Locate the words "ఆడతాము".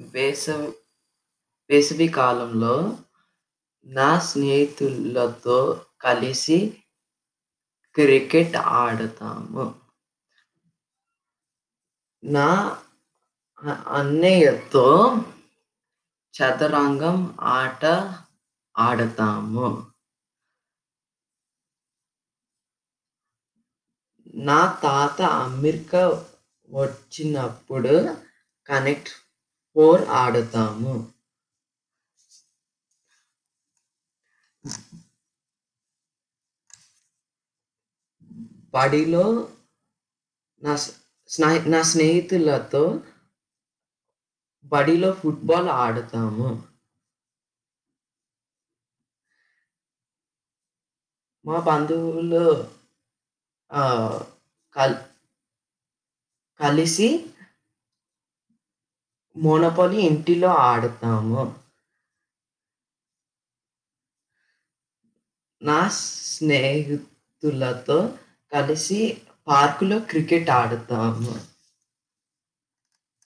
8.56-9.80, 18.78-19.92, 30.02-31.12, 45.68-46.48, 60.48-61.54, 70.50-71.55